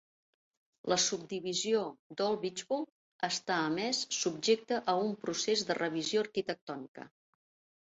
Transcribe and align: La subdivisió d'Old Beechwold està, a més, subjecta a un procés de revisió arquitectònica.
La 0.93 0.95
subdivisió 1.01 1.83
d'Old 2.21 2.41
Beechwold 2.45 3.29
està, 3.29 3.59
a 3.67 3.69
més, 3.77 4.01
subjecta 4.23 4.81
a 4.95 4.99
un 5.05 5.15
procés 5.29 5.65
de 5.71 5.81
revisió 5.83 6.27
arquitectònica. 6.27 7.09